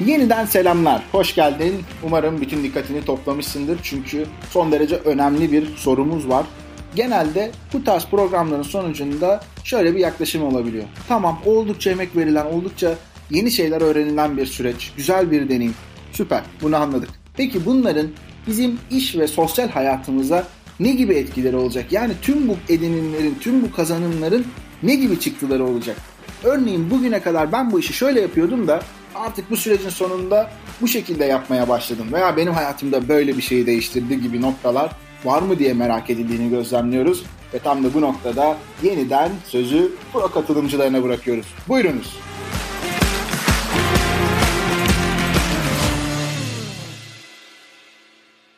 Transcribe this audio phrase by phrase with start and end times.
[0.00, 1.82] Yeniden selamlar, hoş geldin.
[2.02, 6.46] Umarım bütün dikkatini toplamışsındır çünkü son derece önemli bir sorumuz var.
[6.94, 10.84] Genelde bu tarz programların sonucunda şöyle bir yaklaşım olabiliyor.
[11.08, 12.94] Tamam oldukça emek verilen, oldukça
[13.30, 15.74] yeni şeyler öğrenilen bir süreç, güzel bir deneyim.
[16.12, 17.08] Süper, bunu anladık.
[17.36, 18.06] Peki bunların
[18.46, 20.46] bizim iş ve sosyal hayatımıza
[20.80, 21.84] ne gibi etkileri olacak?
[21.90, 24.46] Yani tüm bu edinimlerin, tüm bu kazanımların
[24.82, 25.96] ne gibi çıktıları olacak?
[26.44, 28.82] Örneğin bugüne kadar ben bu işi şöyle yapıyordum da
[29.14, 30.50] artık bu sürecin sonunda
[30.80, 34.90] bu şekilde yapmaya başladım veya benim hayatımda böyle bir şeyi değiştirdi gibi noktalar
[35.24, 41.02] var mı diye merak edildiğini gözlemliyoruz ve tam da bu noktada yeniden sözü pro katılımcılarına
[41.02, 41.46] bırakıyoruz.
[41.68, 42.18] Buyurunuz.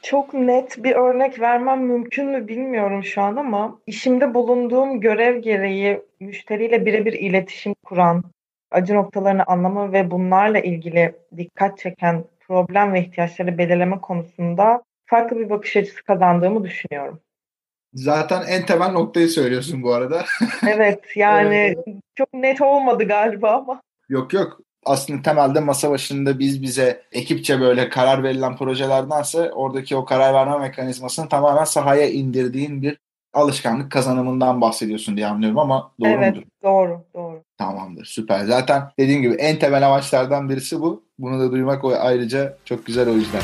[0.02, 6.02] Çok net bir örnek vermem mümkün mü bilmiyorum şu an ama işimde bulunduğum görev gereği
[6.20, 8.24] müşteriyle birebir iletişim kuran,
[8.70, 15.50] acı noktalarını anlama ve bunlarla ilgili dikkat çeken problem ve ihtiyaçları belirleme konusunda farklı bir
[15.50, 17.20] bakış açısı kazandığımı düşünüyorum.
[17.94, 20.24] Zaten en temel noktayı söylüyorsun bu arada.
[20.68, 21.76] evet yani
[22.14, 23.82] çok net olmadı galiba ama.
[24.08, 30.04] Yok yok aslında temelde masa başında biz bize ekipçe böyle karar verilen projelerdense oradaki o
[30.04, 32.98] karar verme mekanizmasını tamamen sahaya indirdiğin bir
[33.32, 36.46] alışkanlık kazanımından bahsediyorsun diye anlıyorum ama doğru evet, mudur?
[36.62, 37.25] doğru doğru.
[37.58, 38.44] Tamamdır süper.
[38.44, 41.02] Zaten dediğim gibi en temel amaçlardan birisi bu.
[41.18, 43.42] Bunu da duymak ayrıca çok güzel o yüzden.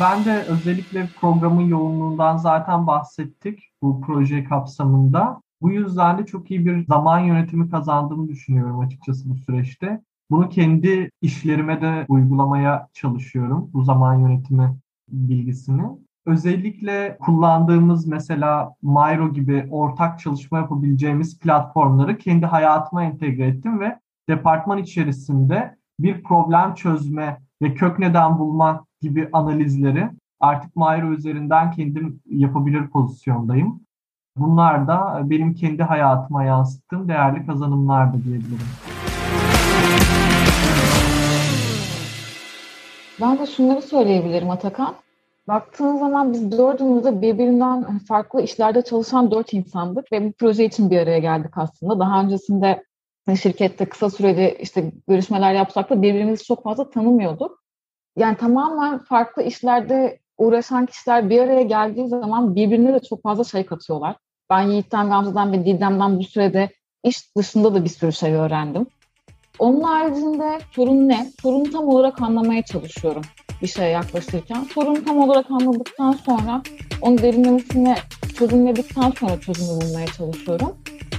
[0.00, 5.40] Ben de özellikle programın yoğunluğundan zaten bahsettik bu proje kapsamında.
[5.62, 10.00] Bu yüzden de çok iyi bir zaman yönetimi kazandığımı düşünüyorum açıkçası bu süreçte.
[10.30, 14.76] Bunu kendi işlerime de uygulamaya çalışıyorum bu zaman yönetimi
[15.08, 15.82] bilgisini.
[16.26, 24.78] Özellikle kullandığımız mesela Miro gibi ortak çalışma yapabileceğimiz platformları kendi hayatıma entegre ettim ve departman
[24.78, 30.10] içerisinde bir problem çözme ve kök neden bulma gibi analizleri
[30.40, 33.80] artık Miro üzerinden kendim yapabilir pozisyondayım.
[34.36, 38.66] Bunlar da benim kendi hayatıma yansıttığım değerli kazanımlar da diyebilirim.
[43.20, 44.94] Ben de şunları söyleyebilirim Atakan.
[45.48, 50.90] Baktığın zaman biz dördümüz de birbirinden farklı işlerde çalışan dört insandık ve bu proje için
[50.90, 51.98] bir araya geldik aslında.
[51.98, 52.84] Daha öncesinde
[53.42, 57.62] şirkette kısa sürede işte görüşmeler yapsak da birbirimizi çok fazla tanımıyorduk.
[58.16, 63.66] Yani tamamen farklı işlerde uğraşan kişiler bir araya geldiği zaman birbirine de çok fazla şey
[63.66, 64.16] katıyorlar.
[64.50, 66.70] Ben Yiğit'ten, Gamze'den ve Didem'den bu sürede
[67.04, 68.86] iş dışında da bir sürü şey öğrendim.
[69.58, 71.26] Onun haricinde sorun ne?
[71.42, 73.22] Sorunu tam olarak anlamaya çalışıyorum
[73.62, 74.66] bir şeye yaklaşırken.
[74.74, 76.62] Sorunu tam olarak anladıktan sonra
[77.02, 77.96] onu derinlemesine
[78.38, 80.76] çözümledikten sonra çözümü bulmaya çalışıyorum.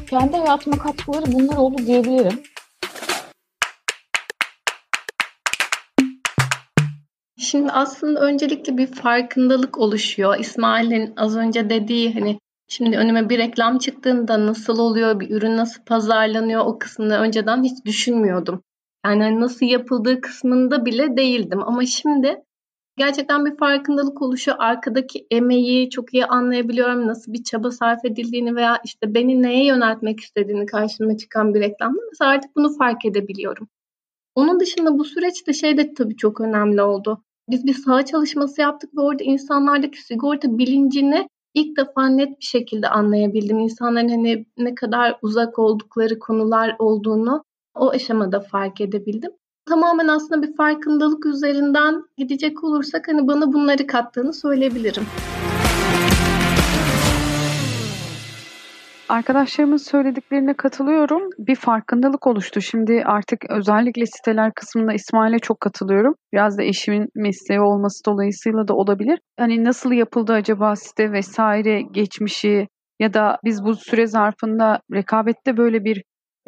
[0.10, 2.44] Kendi hayatıma katkıları bunlar oldu diyebilirim.
[7.38, 10.40] Şimdi aslında öncelikle bir farkındalık oluşuyor.
[10.40, 15.84] İsmail'in az önce dediği hani Şimdi önüme bir reklam çıktığında nasıl oluyor, bir ürün nasıl
[15.84, 18.64] pazarlanıyor o kısmını önceden hiç düşünmüyordum.
[19.08, 21.64] Yani hani nasıl yapıldığı kısmında bile değildim.
[21.64, 22.44] Ama şimdi
[22.98, 24.58] gerçekten bir farkındalık oluşuyor.
[24.60, 27.08] Arkadaki emeği çok iyi anlayabiliyorum.
[27.08, 32.02] Nasıl bir çaba sarf edildiğini veya işte beni neye yöneltmek istediğini karşıma çıkan bir reklamda
[32.10, 33.68] mesela artık bunu fark edebiliyorum.
[34.36, 37.24] Onun dışında bu süreçte şey de tabii çok önemli oldu.
[37.50, 42.90] Biz bir saha çalışması yaptık ve orada insanlardaki sigorta bilincini ilk defa net bir şekilde
[42.90, 43.60] anlayabildim.
[43.60, 47.44] İnsanların hani ne kadar uzak oldukları konular olduğunu
[47.80, 49.32] o aşamada fark edebildim.
[49.70, 55.04] Tamamen aslında bir farkındalık üzerinden gidecek olursak hani bana bunları kattığını söyleyebilirim.
[59.10, 61.30] Arkadaşlarımın söylediklerine katılıyorum.
[61.38, 62.62] Bir farkındalık oluştu.
[62.62, 66.16] Şimdi artık özellikle siteler kısmında İsmail'e çok katılıyorum.
[66.34, 69.20] Biraz da eşimin mesleği olması dolayısıyla da olabilir.
[69.40, 72.68] Hani nasıl yapıldı acaba site vesaire geçmişi
[73.00, 76.04] ya da biz bu süre zarfında rekabette böyle bir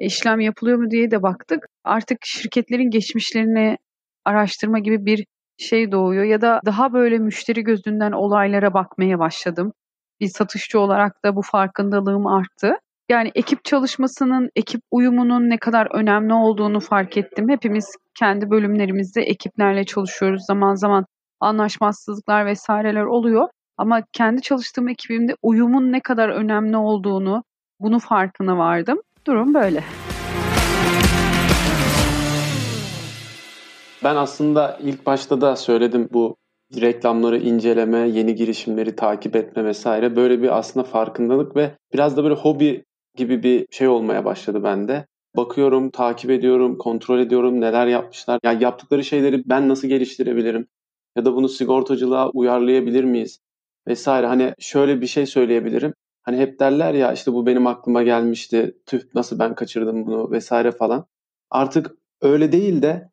[0.05, 1.67] işlem yapılıyor mu diye de baktık.
[1.83, 3.77] Artık şirketlerin geçmişlerini
[4.25, 5.25] araştırma gibi bir
[5.57, 9.73] şey doğuyor ya da daha böyle müşteri gözünden olaylara bakmaya başladım
[10.19, 12.73] bir satışçı olarak da bu farkındalığım arttı.
[13.09, 17.49] Yani ekip çalışmasının, ekip uyumunun ne kadar önemli olduğunu fark ettim.
[17.49, 20.45] Hepimiz kendi bölümlerimizde ekiplerle çalışıyoruz.
[20.47, 21.05] Zaman zaman
[21.39, 23.47] anlaşmazsızlıklar vesaireler oluyor.
[23.77, 27.43] Ama kendi çalıştığım ekibimde uyumun ne kadar önemli olduğunu,
[27.79, 29.01] bunu farkına vardım.
[29.27, 29.83] Durum böyle.
[34.03, 36.35] Ben aslında ilk başta da söyledim bu
[36.81, 42.35] reklamları inceleme, yeni girişimleri takip etme vesaire böyle bir aslında farkındalık ve biraz da böyle
[42.35, 42.83] hobi
[43.15, 45.05] gibi bir şey olmaya başladı bende.
[45.37, 48.39] bakıyorum, takip ediyorum, kontrol ediyorum neler yapmışlar.
[48.43, 50.67] Ya yani yaptıkları şeyleri ben nasıl geliştirebilirim?
[51.17, 53.39] Ya da bunu sigortacılığa uyarlayabilir miyiz?
[53.87, 54.27] Vesaire.
[54.27, 55.93] Hani şöyle bir şey söyleyebilirim.
[56.29, 58.77] Hani hep derler ya işte bu benim aklıma gelmişti.
[58.85, 61.05] Tüh nasıl ben kaçırdım bunu vesaire falan.
[61.49, 61.91] Artık
[62.21, 63.09] öyle değil de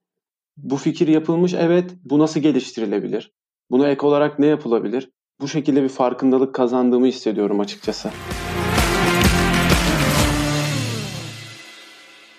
[0.57, 3.33] bu fikir yapılmış evet bu nasıl geliştirilebilir?
[3.71, 5.11] Buna ek olarak ne yapılabilir?
[5.41, 8.11] Bu şekilde bir farkındalık kazandığımı hissediyorum açıkçası.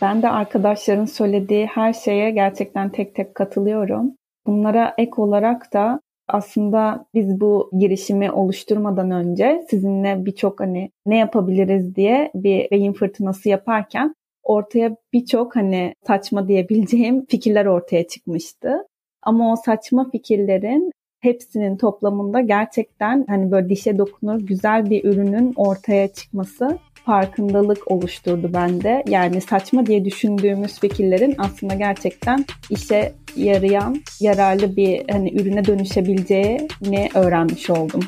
[0.01, 4.11] Ben de arkadaşların söylediği her şeye gerçekten tek tek katılıyorum.
[4.47, 11.95] Bunlara ek olarak da aslında biz bu girişimi oluşturmadan önce sizinle birçok hani ne yapabiliriz
[11.95, 18.87] diye bir beyin fırtınası yaparken ortaya birçok hani saçma diyebileceğim fikirler ortaya çıkmıştı.
[19.21, 26.07] Ama o saçma fikirlerin hepsinin toplamında gerçekten hani böyle dişe dokunur güzel bir ürünün ortaya
[26.07, 29.03] çıkması farkındalık oluşturdu bende.
[29.07, 37.69] Yani saçma diye düşündüğümüz fikirlerin aslında gerçekten işe yarayan, yararlı bir hani ürüne dönüşebileceğini öğrenmiş
[37.69, 38.01] oldum.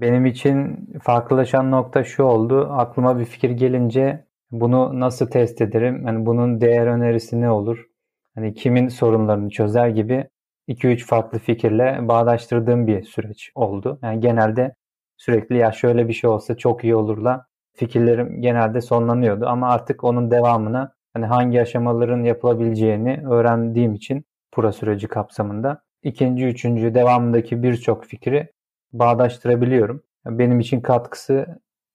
[0.00, 2.68] Benim için farklılaşan nokta şu oldu.
[2.70, 6.06] Aklıma bir fikir gelince bunu nasıl test ederim?
[6.06, 7.86] Yani bunun değer önerisi ne olur?
[8.34, 10.28] Hani kimin sorunlarını çözer gibi
[10.68, 13.98] 2-3 farklı fikirle bağdaştırdığım bir süreç oldu.
[14.02, 14.74] Yani genelde
[15.16, 20.30] sürekli ya şöyle bir şey olsa çok iyi olurla fikirlerim genelde sonlanıyordu ama artık onun
[20.30, 28.52] devamına hani hangi aşamaların yapılabileceğini öğrendiğim için pura süreci kapsamında ikinci, üçüncü devamındaki birçok fikri
[28.92, 30.02] bağdaştırabiliyorum.
[30.26, 31.46] Benim için katkısı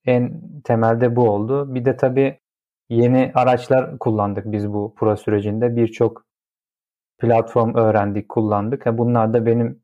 [0.06, 1.76] en temelde bu oldu.
[1.76, 2.40] Bir de tabii
[2.90, 5.76] yeni araçlar kullandık biz bu pura sürecinde.
[5.76, 6.26] Birçok
[7.20, 8.86] platform öğrendik, kullandık.
[8.86, 9.84] Bunlar da benim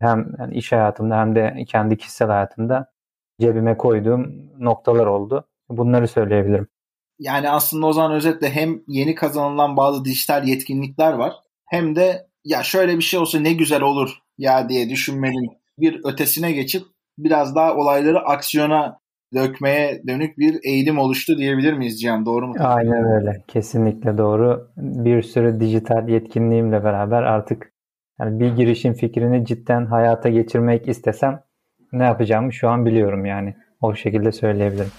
[0.00, 2.92] hem iş hayatımda hem de kendi kişisel hayatımda
[3.40, 5.48] cebime koyduğum noktalar oldu.
[5.68, 6.68] Bunları söyleyebilirim.
[7.18, 11.32] Yani aslında o zaman özetle hem yeni kazanılan bazı dijital yetkinlikler var
[11.66, 16.52] hem de ya şöyle bir şey olsa ne güzel olur ya diye düşünmenin bir ötesine
[16.52, 16.82] geçip
[17.18, 18.98] biraz daha olayları aksiyona
[19.34, 22.26] dökmeye dönük bir eğilim oluştu diyebilir miyiz Cihan?
[22.26, 22.54] Doğru mu?
[22.58, 23.42] Aynen öyle.
[23.48, 24.68] Kesinlikle doğru.
[24.76, 27.72] Bir sürü dijital yetkinliğimle beraber artık
[28.20, 31.42] yani bir girişim fikrini cidden hayata geçirmek istesem
[31.92, 33.54] ne yapacağımı şu an biliyorum yani.
[33.80, 34.90] O şekilde söyleyebilirim.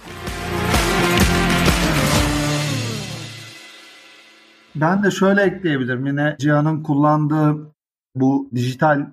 [4.74, 6.06] Ben de şöyle ekleyebilirim.
[6.06, 7.74] Yine Cihan'ın kullandığı
[8.14, 9.06] bu dijital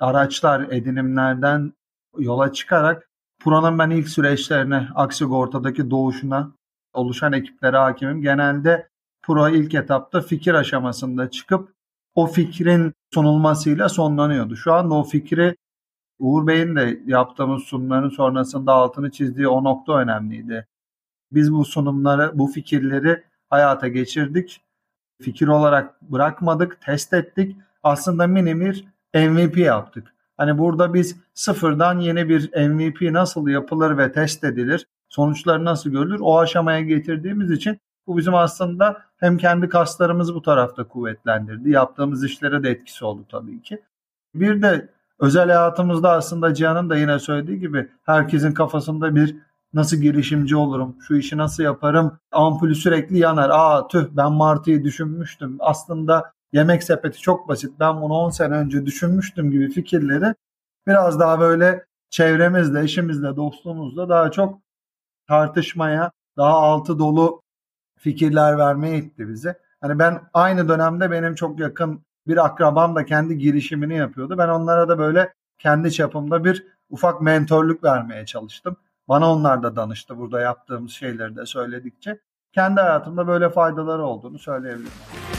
[0.00, 1.72] araçlar, edinimlerden
[2.18, 3.09] yola çıkarak
[3.40, 6.52] Pura'nın ben ilk süreçlerine, Aksigorta'daki doğuşuna
[6.92, 8.22] oluşan ekiplere hakimim.
[8.22, 8.88] Genelde
[9.22, 11.74] Pura ilk etapta fikir aşamasında çıkıp
[12.14, 14.56] o fikrin sunulmasıyla sonlanıyordu.
[14.56, 15.56] Şu anda o fikri
[16.18, 20.66] Uğur Bey'in de yaptığımız sunumların sonrasında altını çizdiği o nokta önemliydi.
[21.32, 24.60] Biz bu sunumları, bu fikirleri hayata geçirdik.
[25.22, 27.56] Fikir olarak bırakmadık, test ettik.
[27.82, 28.84] Aslında mini bir
[29.14, 30.14] MVP yaptık.
[30.40, 36.20] Hani burada biz sıfırdan yeni bir MVP nasıl yapılır ve test edilir, sonuçları nasıl görülür
[36.20, 41.70] o aşamaya getirdiğimiz için bu bizim aslında hem kendi kaslarımızı bu tarafta kuvvetlendirdi.
[41.70, 43.82] Yaptığımız işlere de etkisi oldu tabii ki.
[44.34, 44.88] Bir de
[45.18, 49.36] özel hayatımızda aslında Cihan'ın da yine söylediği gibi herkesin kafasında bir
[49.74, 53.50] nasıl girişimci olurum, şu işi nasıl yaparım, ampulü sürekli yanar.
[53.52, 55.56] Aa tüh ben Martı'yı düşünmüştüm.
[55.58, 57.72] Aslında yemek sepeti çok basit.
[57.80, 60.34] Ben bunu 10 sene önce düşünmüştüm gibi fikirleri
[60.86, 64.58] biraz daha böyle çevremizle, eşimizle, dostluğumuzla daha çok
[65.28, 67.42] tartışmaya, daha altı dolu
[67.98, 69.54] fikirler vermeye itti bizi.
[69.80, 74.38] Hani ben aynı dönemde benim çok yakın bir akrabam da kendi girişimini yapıyordu.
[74.38, 78.76] Ben onlara da böyle kendi çapımda bir ufak mentorluk vermeye çalıştım.
[79.08, 82.20] Bana onlar da danıştı burada yaptığımız şeyleri de söyledikçe.
[82.52, 85.29] Kendi hayatımda böyle faydaları olduğunu söyleyebilirim.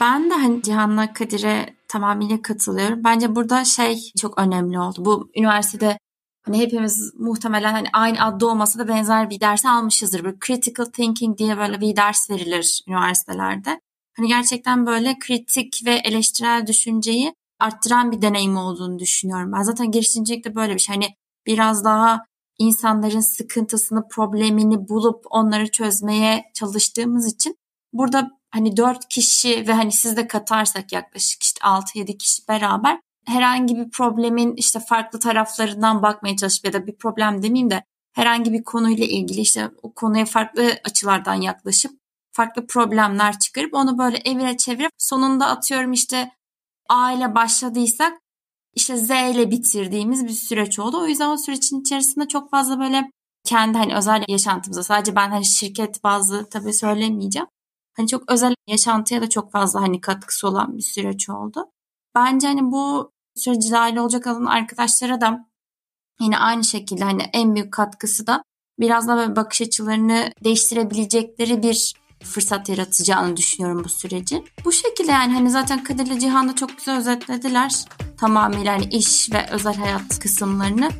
[0.00, 3.04] Ben de hani Cihan'la Kadir'e tamamıyla katılıyorum.
[3.04, 5.04] Bence burada şey çok önemli oldu.
[5.04, 5.98] Bu üniversitede
[6.42, 10.24] hani hepimiz muhtemelen hani aynı adda olmasa da benzer bir ders almışızdır.
[10.24, 13.80] Bir critical thinking diye böyle bir ders verilir üniversitelerde.
[14.16, 19.52] Hani gerçekten böyle kritik ve eleştirel düşünceyi arttıran bir deneyim olduğunu düşünüyorum.
[19.52, 20.94] Ben zaten girişimcilikte böyle bir şey.
[20.94, 21.08] Hani
[21.46, 22.24] biraz daha
[22.58, 27.56] insanların sıkıntısını, problemini bulup onları çözmeye çalıştığımız için
[27.92, 33.76] burada hani dört kişi ve hani siz de katarsak yaklaşık işte 6-7 kişi beraber herhangi
[33.76, 38.64] bir problemin işte farklı taraflarından bakmaya çalışıp ya da bir problem demeyeyim de herhangi bir
[38.64, 41.92] konuyla ilgili işte o konuya farklı açılardan yaklaşıp
[42.32, 46.32] farklı problemler çıkarıp onu böyle evire çevirip sonunda atıyorum işte
[46.88, 48.18] A ile başladıysak
[48.74, 51.00] işte Z ile bitirdiğimiz bir süreç oldu.
[51.02, 53.10] O yüzden o sürecin içerisinde çok fazla böyle
[53.44, 57.48] kendi hani özel yaşantımıza sadece ben hani şirket bazı tabii söylemeyeceğim.
[57.98, 61.64] Hani çok özel yaşantıya da çok fazla hani katkısı olan bir süreç oldu.
[62.14, 65.48] Bence hani bu süreci dahil olacak olan arkadaşlara da
[66.20, 68.42] yine aynı şekilde hani en büyük katkısı da
[68.80, 74.44] biraz da böyle bakış açılarını değiştirebilecekleri bir fırsat yaratacağını düşünüyorum bu süreci.
[74.64, 77.84] Bu şekilde yani hani zaten Kadir ile Cihan da çok güzel özetlediler.
[78.18, 80.90] Tamamıyla hani iş ve özel hayat kısımlarını.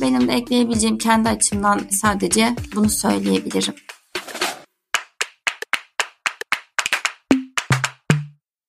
[0.00, 3.74] Benim de ekleyebileceğim kendi açımdan sadece bunu söyleyebilirim.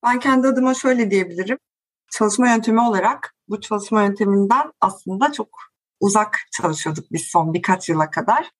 [0.03, 1.58] Ben kendi adıma şöyle diyebilirim.
[2.12, 5.50] Çalışma yöntemi olarak bu çalışma yönteminden aslında çok
[6.00, 8.51] uzak çalışıyorduk biz son birkaç yıla kadar.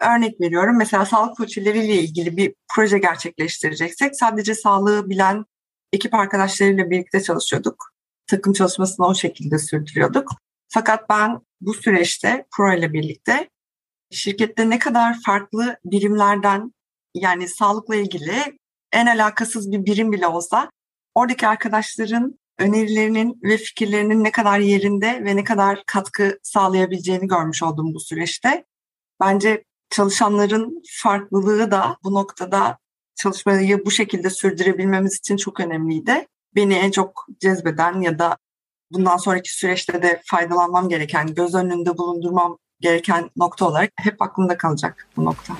[0.00, 5.44] Örnek veriyorum mesela sağlık koçileriyle ilgili bir proje gerçekleştireceksek sadece sağlığı bilen
[5.92, 7.92] ekip arkadaşlarıyla birlikte çalışıyorduk.
[8.26, 10.30] Takım çalışmasını o şekilde sürdürüyorduk.
[10.68, 13.50] Fakat ben bu süreçte Pro ile birlikte
[14.10, 16.74] şirkette ne kadar farklı birimlerden
[17.14, 18.58] yani sağlıkla ilgili
[18.92, 20.70] en alakasız bir birim bile olsa
[21.14, 27.94] oradaki arkadaşların önerilerinin ve fikirlerinin ne kadar yerinde ve ne kadar katkı sağlayabileceğini görmüş oldum
[27.94, 28.64] bu süreçte.
[29.20, 32.78] Bence çalışanların farklılığı da bu noktada
[33.16, 36.26] çalışmayı bu şekilde sürdürebilmemiz için çok önemliydi.
[36.54, 38.36] Beni en çok cezbeden ya da
[38.90, 45.08] bundan sonraki süreçte de faydalanmam gereken, göz önünde bulundurmam gereken nokta olarak hep aklımda kalacak
[45.16, 45.56] bu nokta.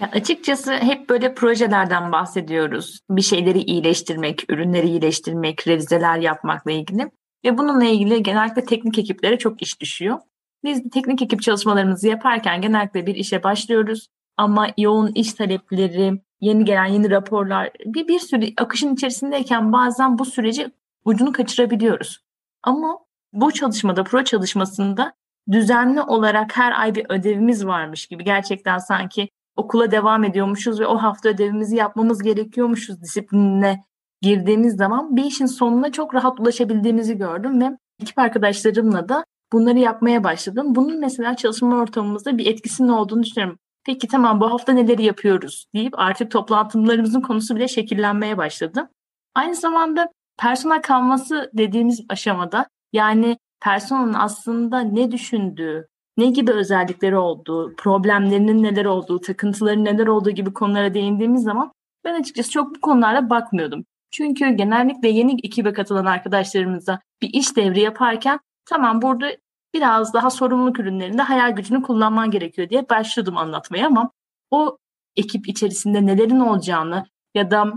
[0.00, 3.00] Ya açıkçası hep böyle projelerden bahsediyoruz.
[3.10, 7.10] Bir şeyleri iyileştirmek, ürünleri iyileştirmek, revizeler yapmakla ilgili.
[7.44, 10.18] Ve bununla ilgili genellikle teknik ekiplere çok iş düşüyor.
[10.64, 14.08] Biz teknik ekip çalışmalarımızı yaparken genellikle bir işe başlıyoruz.
[14.36, 20.24] Ama yoğun iş talepleri, yeni gelen yeni raporlar, bir, bir sürü akışın içerisindeyken bazen bu
[20.24, 20.70] süreci
[21.04, 22.18] ucunu kaçırabiliyoruz.
[22.62, 22.98] Ama
[23.32, 25.12] bu çalışmada, pro çalışmasında
[25.50, 29.28] düzenli olarak her ay bir ödevimiz varmış gibi gerçekten sanki
[29.60, 33.84] okula devam ediyormuşuz ve o hafta ödevimizi yapmamız gerekiyormuşuz disiplinine
[34.20, 40.24] girdiğimiz zaman bir işin sonuna çok rahat ulaşabildiğimizi gördüm ve ekip arkadaşlarımla da bunları yapmaya
[40.24, 40.74] başladım.
[40.74, 43.58] Bunun mesela çalışma ortamımızda bir etkisinin olduğunu düşünüyorum.
[43.86, 48.88] Peki tamam bu hafta neleri yapıyoruz deyip artık toplantılarımızın konusu bile şekillenmeye başladı.
[49.34, 55.88] Aynı zamanda personel kalması dediğimiz aşamada yani personelin aslında ne düşündüğü,
[56.20, 61.72] ne gibi özellikleri olduğu, problemlerinin neler olduğu, takıntıların neler olduğu gibi konulara değindiğimiz zaman
[62.04, 63.84] ben açıkçası çok bu konulara bakmıyordum.
[64.10, 69.26] Çünkü genellikle yeni ekibe katılan arkadaşlarımıza bir iş devri yaparken tamam burada
[69.74, 74.10] biraz daha sorumluluk ürünlerinde hayal gücünü kullanman gerekiyor diye başladım anlatmaya ama
[74.50, 74.78] o
[75.16, 77.72] ekip içerisinde nelerin olacağını ya da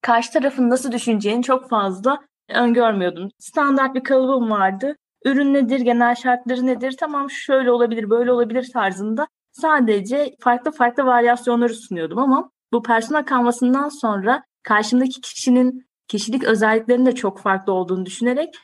[0.00, 3.28] karşı tarafın nasıl düşüneceğini çok fazla öngörmüyordum.
[3.38, 4.96] Standart bir kalıbım vardı.
[5.24, 11.74] Ürün nedir, genel şartları nedir, tamam şöyle olabilir, böyle olabilir tarzında sadece farklı farklı varyasyonları
[11.74, 18.54] sunuyordum ama bu personel kalmasından sonra karşımdaki kişinin kişilik özelliklerinin de çok farklı olduğunu düşünerek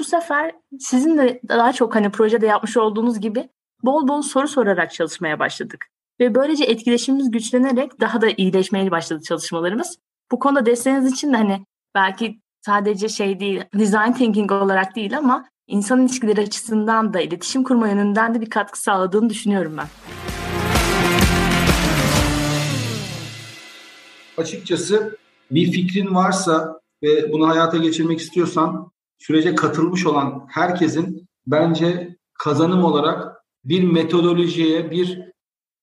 [0.00, 3.48] bu sefer sizin de daha çok hani projede yapmış olduğunuz gibi
[3.82, 5.86] bol bol soru sorarak çalışmaya başladık.
[6.20, 9.98] Ve böylece etkileşimimiz güçlenerek daha da iyileşmeye başladı çalışmalarımız.
[10.32, 15.48] Bu konuda desteğiniz için de hani belki sadece şey değil, design thinking olarak değil ama
[15.68, 19.86] insan ilişkileri açısından da iletişim kurma yönünden de bir katkı sağladığını düşünüyorum ben.
[24.36, 25.18] Açıkçası
[25.50, 33.36] bir fikrin varsa ve bunu hayata geçirmek istiyorsan sürece katılmış olan herkesin bence kazanım olarak
[33.64, 35.20] bir metodolojiye, bir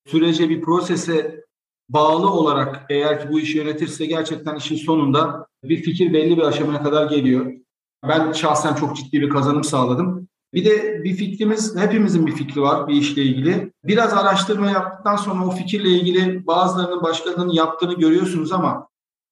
[0.07, 1.45] sürece, bir prosese
[1.89, 6.83] bağlı olarak eğer ki bu işi yönetirse gerçekten işin sonunda bir fikir belli bir aşamaya
[6.83, 7.64] kadar geliyor.
[8.09, 10.27] Ben şahsen çok ciddi bir kazanım sağladım.
[10.53, 13.73] Bir de bir fikrimiz, hepimizin bir fikri var bir işle ilgili.
[13.83, 18.87] Biraz araştırma yaptıktan sonra o fikirle ilgili bazılarının başkalarının yaptığını görüyorsunuz ama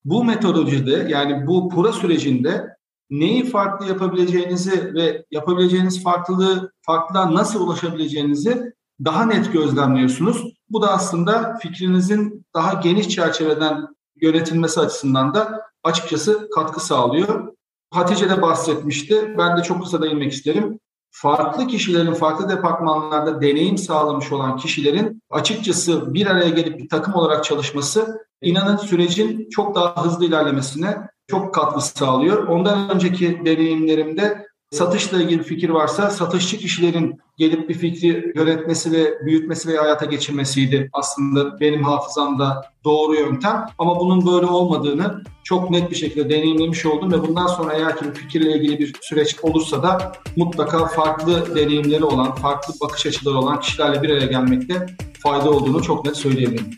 [0.06, 2.78] bu metodolojide yani bu pura sürecinde
[3.10, 8.74] neyi farklı yapabileceğinizi ve yapabileceğiniz farklılığı farklılığa nasıl ulaşabileceğinizi
[9.06, 10.54] daha net gözlemliyorsunuz.
[10.70, 13.88] Bu da aslında fikrinizin daha geniş çerçeveden
[14.22, 17.54] yönetilmesi açısından da açıkçası katkı sağlıyor.
[17.94, 19.36] Hatice de bahsetmişti.
[19.38, 20.80] Ben de çok kısa değinmek isterim.
[21.12, 27.44] Farklı kişilerin farklı departmanlarda deneyim sağlamış olan kişilerin açıkçası bir araya gelip bir takım olarak
[27.44, 30.98] çalışması inanın sürecin çok daha hızlı ilerlemesine
[31.28, 32.48] çok katkı sağlıyor.
[32.48, 39.70] Ondan önceki deneyimlerimde satışla ilgili fikir varsa satışçı kişilerin gelip bir fikri yönetmesi ve büyütmesi
[39.70, 43.66] ve hayata geçirmesiydi aslında benim hafızamda doğru yöntem.
[43.78, 48.06] Ama bunun böyle olmadığını çok net bir şekilde deneyimlemiş oldum ve bundan sonra eğer ki
[48.14, 54.02] fikirle ilgili bir süreç olursa da mutlaka farklı deneyimleri olan, farklı bakış açıları olan kişilerle
[54.02, 54.86] bir araya gelmekte
[55.24, 56.72] fayda olduğunu çok net söyleyebilirim.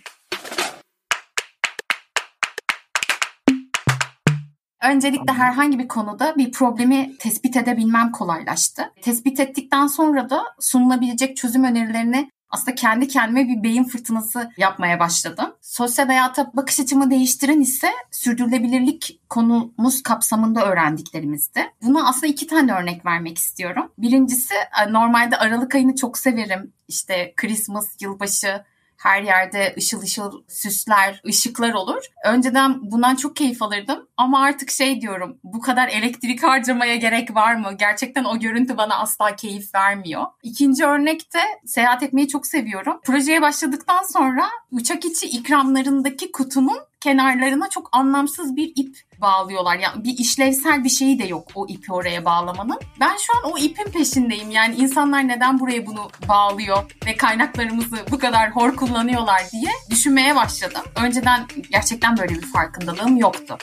[4.91, 8.91] Öncelikle herhangi bir konuda bir problemi tespit edebilmem kolaylaştı.
[9.01, 15.55] Tespit ettikten sonra da sunulabilecek çözüm önerilerini aslında kendi kendime bir beyin fırtınası yapmaya başladım.
[15.61, 21.61] Sosyal hayata bakış açımı değiştiren ise sürdürülebilirlik konumuz kapsamında öğrendiklerimizdi.
[21.81, 23.91] Buna aslında iki tane örnek vermek istiyorum.
[23.97, 24.53] Birincisi
[24.89, 26.73] normalde Aralık ayını çok severim.
[26.87, 28.63] İşte Christmas, yılbaşı,
[28.97, 32.03] her yerde ışıl ışıl süsler, ışıklar olur.
[32.25, 37.55] Önceden bundan çok keyif alırdım ama artık şey diyorum bu kadar elektrik harcamaya gerek var
[37.55, 37.73] mı?
[37.79, 40.25] Gerçekten o görüntü bana asla keyif vermiyor.
[40.43, 42.99] İkinci örnekte seyahat etmeyi çok seviyorum.
[43.03, 49.79] Projeye başladıktan sonra uçak içi ikramlarındaki kutunun kenarlarına çok anlamsız bir ip bağlıyorlar.
[49.79, 52.79] Yani bir işlevsel bir şeyi de yok o ipi oraya bağlamanın.
[52.99, 54.51] Ben şu an o ipin peşindeyim.
[54.51, 60.81] Yani insanlar neden buraya bunu bağlıyor ve kaynaklarımızı bu kadar hor kullanıyorlar diye düşünmeye başladım.
[61.05, 63.57] Önceden gerçekten böyle bir farkındalığım yoktu.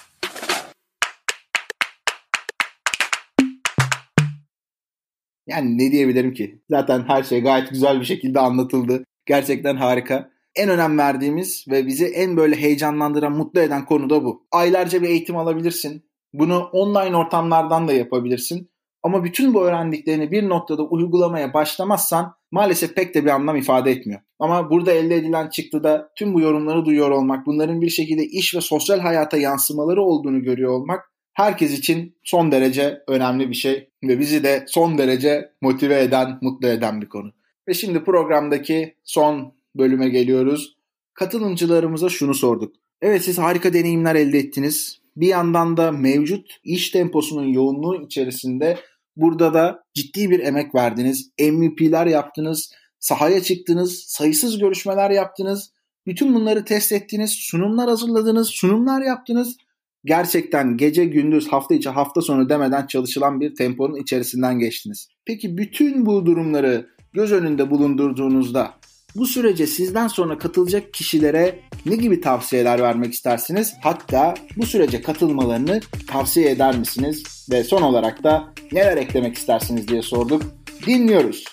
[5.46, 6.62] Yani ne diyebilirim ki?
[6.70, 9.04] Zaten her şey gayet güzel bir şekilde anlatıldı.
[9.26, 14.46] Gerçekten harika en önem verdiğimiz ve bizi en böyle heyecanlandıran, mutlu eden konu da bu.
[14.52, 16.04] Aylarca bir eğitim alabilirsin.
[16.32, 18.70] Bunu online ortamlardan da yapabilirsin.
[19.02, 24.20] Ama bütün bu öğrendiklerini bir noktada uygulamaya başlamazsan maalesef pek de bir anlam ifade etmiyor.
[24.38, 28.60] Ama burada elde edilen çıktıda tüm bu yorumları duyuyor olmak, bunların bir şekilde iş ve
[28.60, 34.44] sosyal hayata yansımaları olduğunu görüyor olmak herkes için son derece önemli bir şey ve bizi
[34.44, 37.32] de son derece motive eden, mutlu eden bir konu.
[37.68, 40.76] Ve şimdi programdaki son bölüme geliyoruz.
[41.14, 42.74] Katılımcılarımıza şunu sorduk.
[43.02, 44.98] Evet siz harika deneyimler elde ettiniz.
[45.16, 48.78] Bir yandan da mevcut iş temposunun yoğunluğu içerisinde
[49.16, 51.30] burada da ciddi bir emek verdiniz.
[51.40, 55.72] MVP'ler yaptınız, sahaya çıktınız, sayısız görüşmeler yaptınız.
[56.06, 59.56] Bütün bunları test ettiniz, sunumlar hazırladınız, sunumlar yaptınız.
[60.04, 65.08] Gerçekten gece gündüz hafta içi hafta sonu demeden çalışılan bir temponun içerisinden geçtiniz.
[65.24, 68.74] Peki bütün bu durumları göz önünde bulundurduğunuzda
[69.16, 73.74] bu sürece sizden sonra katılacak kişilere ne gibi tavsiyeler vermek istersiniz?
[73.82, 77.46] Hatta bu sürece katılmalarını tavsiye eder misiniz?
[77.52, 80.42] Ve son olarak da neler eklemek istersiniz diye sorduk.
[80.86, 81.44] Dinliyoruz.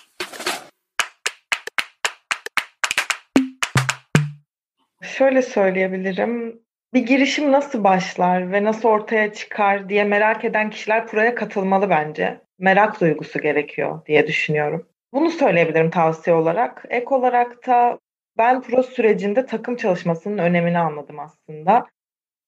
[5.02, 6.60] Şöyle söyleyebilirim.
[6.94, 12.40] Bir girişim nasıl başlar ve nasıl ortaya çıkar diye merak eden kişiler buraya katılmalı bence.
[12.58, 14.86] Merak duygusu gerekiyor diye düşünüyorum.
[15.12, 16.84] Bunu söyleyebilirim tavsiye olarak.
[16.88, 17.98] Ek olarak da
[18.38, 21.86] ben pro sürecinde takım çalışmasının önemini anladım aslında.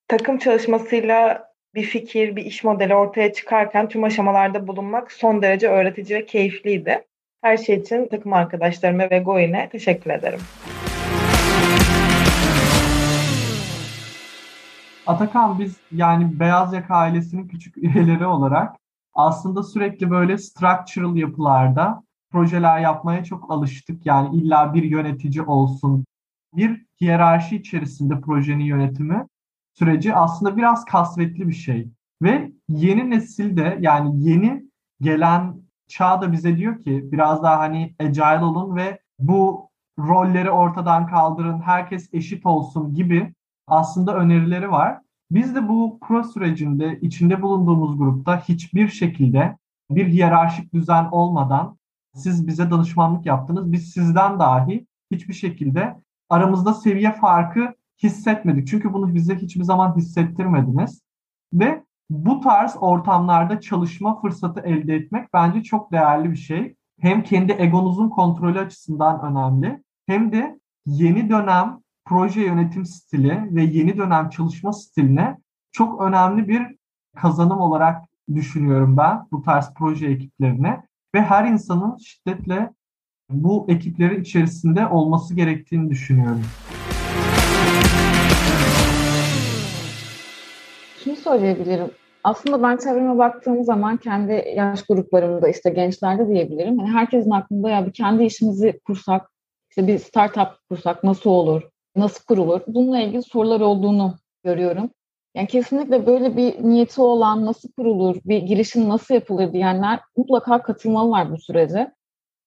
[0.09, 6.18] Takım çalışmasıyla bir fikir, bir iş modeli ortaya çıkarken tüm aşamalarda bulunmak son derece öğretici
[6.18, 7.05] ve keyifliydi.
[7.42, 10.40] Her şey için takım arkadaşlarıma ve Goin'e teşekkür ederim.
[15.07, 18.77] Atakan biz yani Beyaz Yaka ailesinin küçük üyeleri olarak
[19.14, 24.07] aslında sürekli böyle structural yapılarda projeler yapmaya çok alıştık.
[24.07, 26.05] Yani illa bir yönetici olsun.
[26.57, 29.27] Bir hiyerarşi içerisinde projenin yönetimi
[29.75, 31.88] süreci aslında biraz kasvetli bir şey.
[32.23, 34.64] Ve yeni nesilde yani yeni
[35.01, 35.55] gelen
[35.88, 39.68] çağ da bize diyor ki biraz daha hani agile olun ve bu
[39.99, 43.35] rolleri ortadan kaldırın, herkes eşit olsun gibi
[43.66, 44.99] aslında önerileri var.
[45.31, 49.57] Biz de bu pro sürecinde içinde bulunduğumuz grupta hiçbir şekilde
[49.90, 51.77] bir hiyerarşik düzen olmadan
[52.14, 53.72] siz bize danışmanlık yaptınız.
[53.72, 55.96] Biz sizden dahi hiçbir şekilde
[56.31, 58.68] aramızda seviye farkı hissetmedik.
[58.68, 61.03] Çünkü bunu bize hiçbir zaman hissettirmediniz.
[61.53, 66.77] Ve bu tarz ortamlarda çalışma fırsatı elde etmek bence çok değerli bir şey.
[67.01, 73.96] Hem kendi egonuzun kontrolü açısından önemli hem de yeni dönem proje yönetim stili ve yeni
[73.96, 75.38] dönem çalışma stiline
[75.72, 76.77] çok önemli bir
[77.16, 80.83] kazanım olarak düşünüyorum ben bu tarz proje ekiplerine
[81.14, 82.70] ve her insanın şiddetle
[83.31, 86.42] bu ekipleri içerisinde olması gerektiğini düşünüyorum.
[91.05, 91.90] Şunu söyleyebilirim.
[92.25, 96.79] Aslında ben çevreme baktığım zaman kendi yaş gruplarımda işte gençlerde diyebilirim.
[96.79, 99.31] Yani herkesin aklında ya bir kendi işimizi kursak,
[99.70, 101.62] işte bir startup kursak nasıl olur,
[101.96, 102.61] nasıl kurulur?
[102.66, 104.90] Bununla ilgili sorular olduğunu görüyorum.
[105.35, 111.33] Yani kesinlikle böyle bir niyeti olan nasıl kurulur, bir girişim nasıl yapılır diyenler mutlaka katılmalılar
[111.33, 111.92] bu sürece.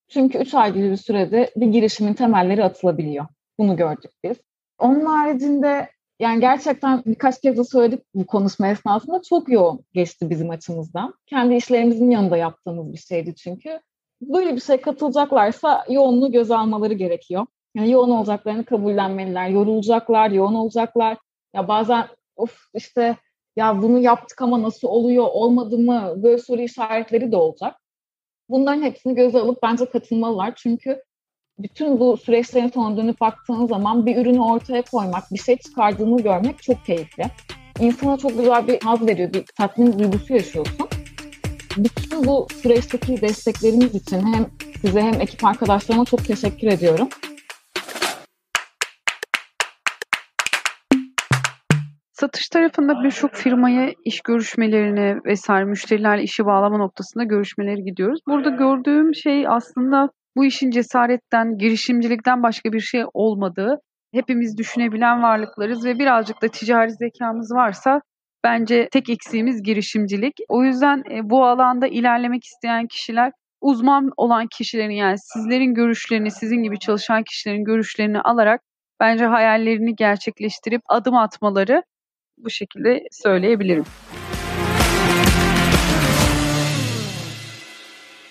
[0.07, 3.25] Çünkü 3 ay gibi bir sürede bir girişimin temelleri atılabiliyor.
[3.59, 4.37] Bunu gördük biz.
[4.79, 10.49] Onun haricinde yani gerçekten birkaç kez de söyledik bu konuşma esnasında çok yoğun geçti bizim
[10.49, 11.13] açımızdan.
[11.25, 13.79] Kendi işlerimizin yanında yaptığımız bir şeydi çünkü.
[14.21, 17.45] Böyle bir şey katılacaklarsa yoğunluğu göz almaları gerekiyor.
[17.75, 19.49] Yani yoğun olacaklarını kabullenmeliler.
[19.49, 21.17] Yorulacaklar, yoğun olacaklar.
[21.55, 23.17] Ya bazen of işte
[23.55, 26.13] ya bunu yaptık ama nasıl oluyor, olmadı mı?
[26.23, 27.75] Böyle soru işaretleri de olacak.
[28.49, 30.53] Bunların hepsini göze alıp bence katılmalılar.
[30.55, 31.01] Çünkü
[31.59, 36.63] bütün bu süreçlerin sonuna dönüp baktığın zaman bir ürünü ortaya koymak, bir şey çıkardığını görmek
[36.63, 37.23] çok keyifli.
[37.79, 40.87] İnsana çok güzel bir haz veriyor, bir tatmin duygusu yaşıyorsun.
[41.77, 44.45] Bütün bu süreçteki destekleriniz için hem
[44.81, 47.09] size hem ekip arkadaşlarıma çok teşekkür ediyorum.
[52.19, 58.19] Satış tarafında birçok firmaya iş görüşmelerine vesaire müşterilerle işi bağlama noktasında görüşmeleri gidiyoruz.
[58.27, 63.77] Burada gördüğüm şey aslında bu işin cesaretten, girişimcilikten başka bir şey olmadığı,
[64.13, 68.01] hepimiz düşünebilen varlıklarız ve birazcık da ticari zekamız varsa
[68.43, 70.33] bence tek eksiğimiz girişimcilik.
[70.49, 76.63] O yüzden e, bu alanda ilerlemek isteyen kişiler uzman olan kişilerin yani sizlerin görüşlerini, sizin
[76.63, 78.61] gibi çalışan kişilerin görüşlerini alarak
[78.99, 81.83] bence hayallerini gerçekleştirip adım atmaları
[82.37, 83.83] bu şekilde söyleyebilirim.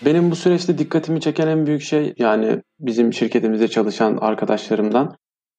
[0.05, 5.17] Benim bu süreçte dikkatimi çeken en büyük şey yani bizim şirketimizde çalışan arkadaşlarımdan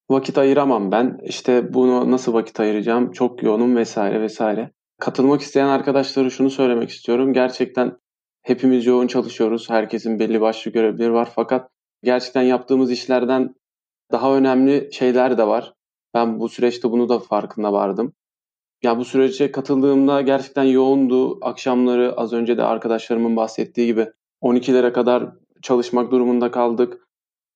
[0.10, 1.20] vakit ayıramam ben.
[1.24, 3.12] İşte bunu nasıl vakit ayıracağım?
[3.12, 4.72] Çok yoğunum vesaire vesaire.
[5.00, 7.34] Katılmak isteyen arkadaşlara şunu söylemek istiyorum.
[7.34, 7.98] Gerçekten
[8.42, 9.70] hepimiz yoğun çalışıyoruz.
[9.70, 11.30] Herkesin belli başlı görevleri var.
[11.36, 11.70] Fakat
[12.04, 13.56] gerçekten yaptığımız işlerden
[14.12, 15.74] daha önemli şeyler de var.
[16.14, 18.14] Ben bu süreçte bunu da farkında vardım.
[18.86, 21.46] Ya bu sürece katıldığımda gerçekten yoğundu.
[21.46, 24.08] Akşamları az önce de arkadaşlarımın bahsettiği gibi
[24.42, 25.30] 12'lere kadar
[25.62, 27.08] çalışmak durumunda kaldık.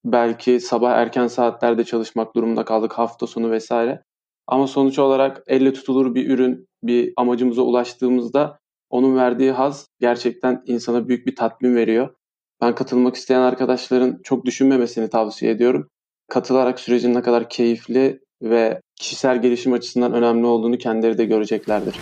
[0.05, 4.03] Belki sabah erken saatlerde çalışmak durumunda kaldık hafta sonu vesaire.
[4.47, 11.07] Ama sonuç olarak elle tutulur bir ürün, bir amacımıza ulaştığımızda onun verdiği haz gerçekten insana
[11.07, 12.15] büyük bir tatmin veriyor.
[12.61, 15.89] Ben katılmak isteyen arkadaşların çok düşünmemesini tavsiye ediyorum.
[16.29, 21.99] Katılarak sürecin ne kadar keyifli ve kişisel gelişim açısından önemli olduğunu kendileri de göreceklerdir.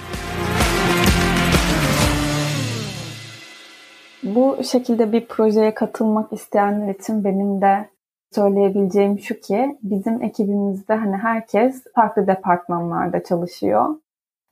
[4.23, 7.89] Bu şekilde bir projeye katılmak isteyenler için benim de
[8.35, 13.95] söyleyebileceğim şu ki bizim ekibimizde hani herkes farklı departmanlarda çalışıyor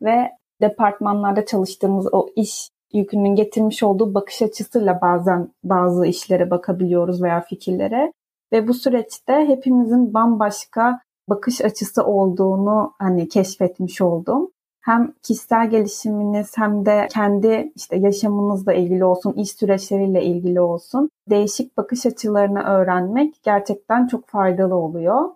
[0.02, 7.42] ve departmanlarda çalıştığımız o iş yükünün getirmiş olduğu bakış açısıyla bazen bazı işlere bakabiliyoruz veya
[7.42, 8.12] fikirlere
[8.54, 14.52] ve bu süreçte hepimizin bambaşka bakış açısı olduğunu hani keşfetmiş oldum.
[14.82, 21.78] Hem kişisel gelişiminiz hem de kendi işte yaşamınızla ilgili olsun, iş süreçleriyle ilgili olsun değişik
[21.78, 25.30] bakış açılarını öğrenmek gerçekten çok faydalı oluyor.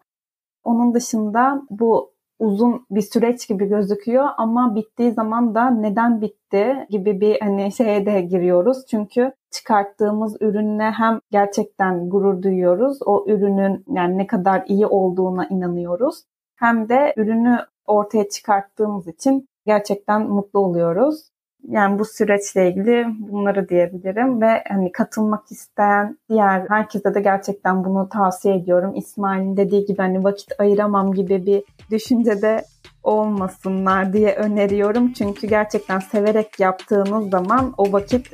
[0.63, 7.21] Onun dışında bu uzun bir süreç gibi gözüküyor ama bittiği zaman da neden bitti gibi
[7.21, 8.85] bir hani şeye de giriyoruz.
[8.89, 12.99] Çünkü çıkarttığımız ürünle hem gerçekten gurur duyuyoruz.
[13.05, 16.23] O ürünün yani ne kadar iyi olduğuna inanıyoruz.
[16.55, 21.29] Hem de ürünü ortaya çıkarttığımız için gerçekten mutlu oluyoruz.
[21.67, 28.09] Yani bu süreçle ilgili bunları diyebilirim ve hani katılmak isteyen diğer herkese de gerçekten bunu
[28.09, 28.95] tavsiye ediyorum.
[28.95, 32.65] İsmail'in dediği gibi hani vakit ayıramam gibi bir düşüncede
[33.03, 35.13] olmasınlar diye öneriyorum.
[35.13, 38.27] Çünkü gerçekten severek yaptığınız zaman o vakit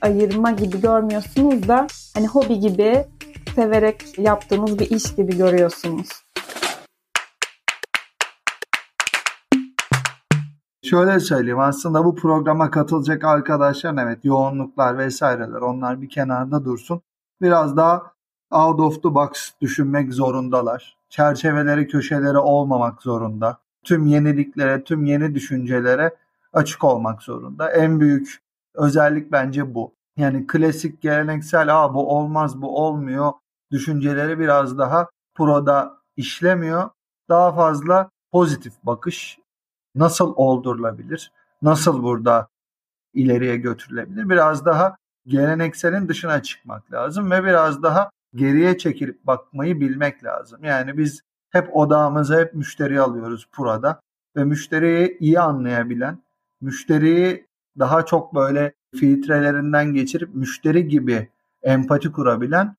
[0.00, 3.04] ayırma gibi görmüyorsunuz da hani hobi gibi
[3.54, 6.08] severek yaptığınız bir iş gibi görüyorsunuz.
[10.94, 17.02] Şöyle söyleyeyim aslında bu programa katılacak arkadaşlar evet yoğunluklar vesaireler onlar bir kenarda dursun.
[17.42, 18.12] Biraz daha
[18.50, 20.96] out of the box düşünmek zorundalar.
[21.08, 23.58] Çerçeveleri köşeleri olmamak zorunda.
[23.84, 26.16] Tüm yeniliklere, tüm yeni düşüncelere
[26.52, 27.70] açık olmak zorunda.
[27.70, 28.42] En büyük
[28.74, 29.94] özellik bence bu.
[30.16, 33.32] Yani klasik geleneksel Aa, bu olmaz bu olmuyor
[33.70, 36.90] düşünceleri biraz daha proda işlemiyor.
[37.28, 39.43] Daha fazla pozitif bakış
[39.94, 41.32] nasıl oldurulabilir?
[41.62, 42.48] Nasıl burada
[43.14, 44.28] ileriye götürülebilir?
[44.28, 50.64] Biraz daha gelenekselin dışına çıkmak lazım ve biraz daha geriye çekilip bakmayı bilmek lazım.
[50.64, 54.00] Yani biz hep odağımıza hep müşteri alıyoruz burada
[54.36, 56.22] ve müşteriyi iyi anlayabilen,
[56.60, 57.46] müşteriyi
[57.78, 61.28] daha çok böyle filtrelerinden geçirip müşteri gibi
[61.62, 62.76] empati kurabilen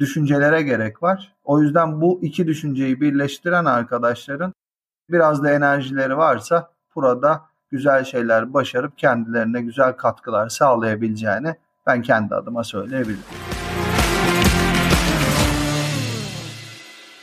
[0.00, 1.36] düşüncelere gerek var.
[1.44, 4.52] O yüzden bu iki düşünceyi birleştiren arkadaşların
[5.10, 11.54] biraz da enerjileri varsa burada güzel şeyler başarıp kendilerine güzel katkılar sağlayabileceğini
[11.86, 13.24] ben kendi adıma söyleyebilirim.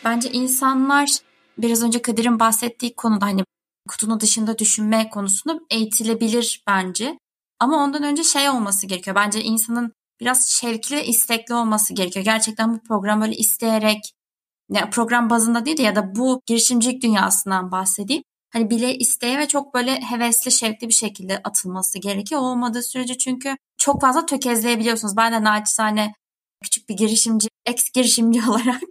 [0.05, 1.09] Bence insanlar
[1.57, 3.43] biraz önce Kadir'in bahsettiği konuda hani
[3.89, 7.17] kutunun dışında düşünme konusunda eğitilebilir bence.
[7.59, 9.15] Ama ondan önce şey olması gerekiyor.
[9.15, 12.25] Bence insanın biraz şevkli ve istekli olması gerekiyor.
[12.25, 14.14] Gerçekten bu program böyle isteyerek
[14.71, 18.23] yani program bazında değil de ya da bu girişimcilik dünyasından bahsedeyim.
[18.53, 22.41] Hani bile isteye ve çok böyle hevesli, şevkli bir şekilde atılması gerekiyor.
[22.41, 25.17] Olmadığı sürece çünkü çok fazla tökezleyebiliyorsunuz.
[25.17, 26.13] Ben de naçizane
[26.63, 28.83] küçük bir girişimci, ex girişimci olarak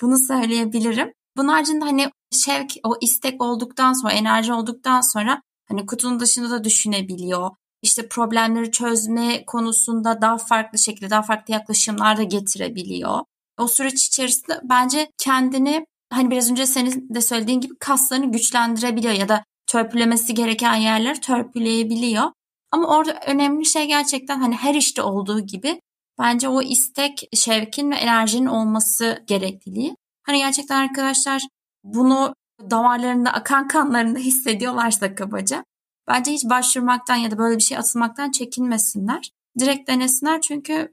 [0.00, 1.12] bunu söyleyebilirim.
[1.36, 6.64] Bunun haricinde hani şevk, o istek olduktan sonra, enerji olduktan sonra hani kutunun dışında da
[6.64, 7.50] düşünebiliyor.
[7.82, 13.20] İşte problemleri çözme konusunda daha farklı şekilde, daha farklı yaklaşımlar da getirebiliyor.
[13.58, 19.28] O süreç içerisinde bence kendini hani biraz önce senin de söylediğin gibi kaslarını güçlendirebiliyor ya
[19.28, 22.30] da törpülemesi gereken yerleri törpüleyebiliyor.
[22.70, 25.80] Ama orada önemli şey gerçekten hani her işte olduğu gibi
[26.18, 29.96] bence o istek, şevkin ve enerjinin olması gerekliliği.
[30.22, 31.42] Hani gerçekten arkadaşlar
[31.84, 32.34] bunu
[32.70, 35.64] damarlarında akan kanlarında hissediyorlarsa kabaca
[36.08, 39.30] bence hiç başvurmaktan ya da böyle bir şey atılmaktan çekinmesinler.
[39.58, 40.92] Direkt denesinler çünkü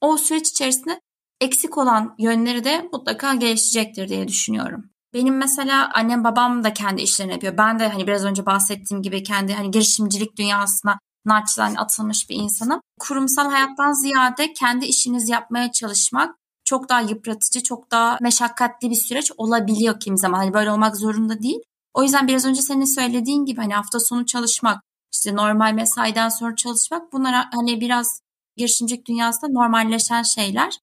[0.00, 1.00] o süreç içerisinde
[1.44, 4.90] eksik olan yönleri de mutlaka gelişecektir diye düşünüyorum.
[5.14, 7.58] Benim mesela annem babam da kendi işlerini yapıyor.
[7.58, 12.80] Ben de hani biraz önce bahsettiğim gibi kendi hani girişimcilik dünyasına naçizane atılmış bir insanım.
[13.00, 19.32] Kurumsal hayattan ziyade kendi işinizi yapmaya çalışmak çok daha yıpratıcı, çok daha meşakkatli bir süreç
[19.36, 20.38] olabiliyor kim zaman.
[20.38, 21.58] Hani böyle olmak zorunda değil.
[21.94, 24.82] O yüzden biraz önce senin söylediğin gibi hani hafta sonu çalışmak,
[25.14, 28.20] işte normal mesaiden sonra çalışmak bunlar hani biraz
[28.56, 30.78] girişimcilik dünyasında normalleşen şeyler.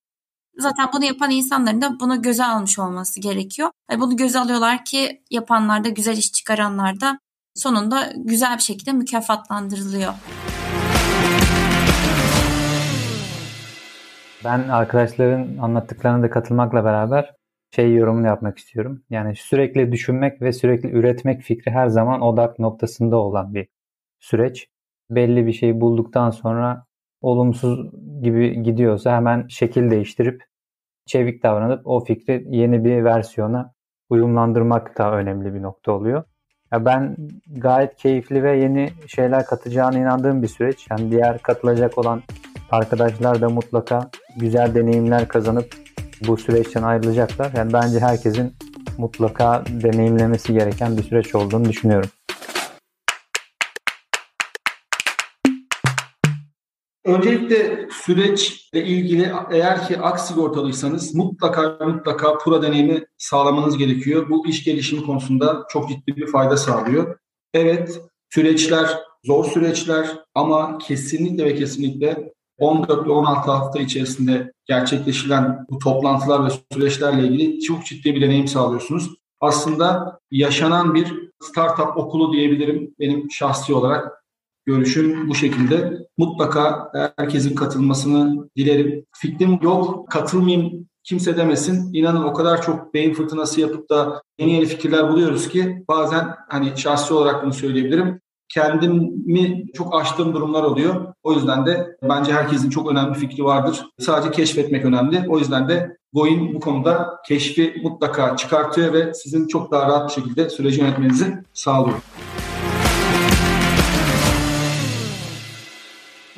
[0.57, 3.69] Zaten bunu yapan insanların da bunu göze almış olması gerekiyor.
[3.91, 7.19] Yani bunu göze alıyorlar ki yapanlar da güzel iş çıkaranlar da
[7.55, 10.13] sonunda güzel bir şekilde mükafatlandırılıyor.
[14.45, 17.35] Ben arkadaşların anlattıklarına da katılmakla beraber
[17.75, 19.03] şey yorumunu yapmak istiyorum.
[19.09, 23.67] Yani sürekli düşünmek ve sürekli üretmek fikri her zaman odak noktasında olan bir
[24.19, 24.67] süreç.
[25.09, 26.85] Belli bir şeyi bulduktan sonra
[27.21, 30.43] olumsuz gibi gidiyorsa hemen şekil değiştirip
[31.05, 33.73] çevik davranıp o fikri yeni bir versiyona
[34.09, 36.23] uyumlandırmak da önemli bir nokta oluyor.
[36.71, 40.87] Ya ben gayet keyifli ve yeni şeyler katacağına inandığım bir süreç.
[40.89, 42.21] Yani diğer katılacak olan
[42.71, 45.75] arkadaşlar da mutlaka güzel deneyimler kazanıp
[46.27, 47.51] bu süreçten ayrılacaklar.
[47.55, 48.53] Yani bence herkesin
[48.97, 52.09] mutlaka deneyimlemesi gereken bir süreç olduğunu düşünüyorum.
[57.11, 64.29] Öncelikle süreçle ilgili eğer ki ak sigortalıysanız mutlaka mutlaka pura deneyimi sağlamanız gerekiyor.
[64.29, 67.17] Bu iş gelişimi konusunda çok ciddi bir fayda sağlıyor.
[67.53, 75.79] Evet süreçler zor süreçler ama kesinlikle ve kesinlikle 14 ve 16 hafta içerisinde gerçekleşilen bu
[75.79, 79.09] toplantılar ve süreçlerle ilgili çok ciddi bir deneyim sağlıyorsunuz.
[79.39, 84.20] Aslında yaşanan bir startup okulu diyebilirim benim şahsi olarak
[84.65, 85.93] görüşüm bu şekilde.
[86.17, 89.05] Mutlaka herkesin katılmasını dilerim.
[89.15, 91.93] Fikrim yok, katılmayayım kimse demesin.
[91.93, 96.77] İnanın o kadar çok beyin fırtınası yapıp da yeni yeni fikirler buluyoruz ki bazen hani
[96.77, 98.21] şahsi olarak bunu söyleyebilirim.
[98.53, 101.13] Kendimi çok aştığım durumlar oluyor.
[101.23, 103.85] O yüzden de bence herkesin çok önemli fikri vardır.
[103.99, 105.25] Sadece keşfetmek önemli.
[105.29, 110.21] O yüzden de Goin bu konuda keşfi mutlaka çıkartıyor ve sizin çok daha rahat bir
[110.21, 111.97] şekilde süreci yönetmenizi sağlıyor.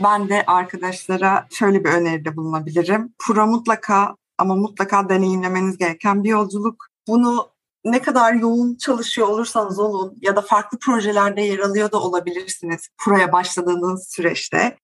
[0.04, 3.14] Ben de arkadaşlara şöyle bir öneride bulunabilirim.
[3.20, 6.88] Pura mutlaka ama mutlaka deneyimlemeniz gereken bir yolculuk.
[7.08, 7.50] Bunu
[7.86, 13.32] ne kadar yoğun çalışıyor olursanız olun ya da farklı projelerde yer alıyor da olabilirsiniz Pura'ya
[13.32, 14.78] başladığınız süreçte.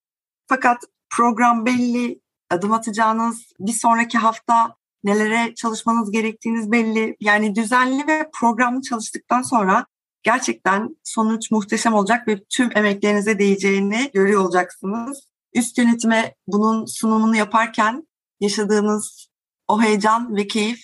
[0.48, 7.16] Fakat program belli, adım atacağınız bir sonraki hafta nelere çalışmanız gerektiğiniz belli.
[7.20, 9.86] Yani düzenli ve programlı çalıştıktan sonra
[10.22, 15.28] gerçekten sonuç muhteşem olacak ve tüm emeklerinize değeceğini görüyor olacaksınız.
[15.54, 18.08] Üst yönetime bunun sunumunu yaparken
[18.40, 19.28] yaşadığınız
[19.68, 20.80] o heyecan ve keyif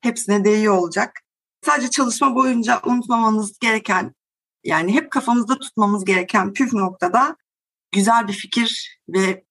[0.00, 1.20] hepsine değiyor olacak.
[1.64, 4.14] Sadece çalışma boyunca unutmamanız gereken
[4.64, 7.36] yani hep kafamızda tutmamız gereken püf noktada
[7.92, 9.44] güzel bir fikir ve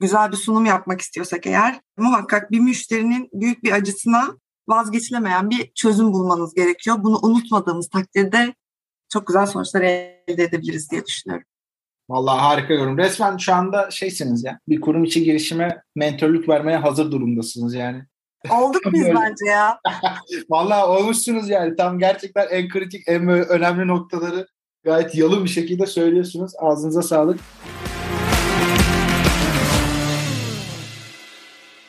[0.00, 4.36] güzel bir sunum yapmak istiyorsak eğer muhakkak bir müşterinin büyük bir acısına
[4.68, 6.96] vazgeçilemeyen bir çözüm bulmanız gerekiyor.
[7.02, 8.54] Bunu unutmadığımız takdirde
[9.12, 11.46] çok güzel sonuçlar elde edebiliriz diye düşünüyorum.
[12.08, 12.98] Vallahi harika yorum.
[12.98, 14.60] Resmen şu anda şeysiniz ya.
[14.68, 18.02] Bir kurum içi girişime mentorluk vermeye hazır durumdasınız yani.
[18.50, 19.80] Olduk biz bence ya.
[20.50, 21.76] Vallahi olmuşsunuz yani.
[21.76, 24.46] Tam gerçekten en kritik, en önemli noktaları
[24.86, 26.52] Gayet yalın bir şekilde söylüyorsunuz.
[26.58, 27.40] Ağzınıza sağlık.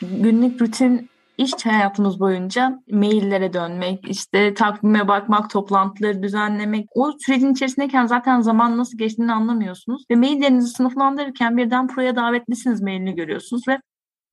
[0.02, 6.86] Günlük rutin iş hayatımız boyunca maillere dönmek, işte takvime bakmak, toplantıları düzenlemek.
[6.94, 10.04] O sürecin içerisindeyken zaten zaman nasıl geçtiğini anlamıyorsunuz.
[10.10, 13.80] Ve maillerinizi sınıflandırırken birden proya davetlisiniz mailini görüyorsunuz ve